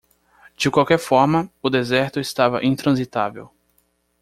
De 0.57 0.71
qualquer 0.71 0.97
forma, 0.97 1.47
o 1.61 1.69
deserto 1.69 2.19
estava 2.19 2.65
intransitável. 2.65 3.51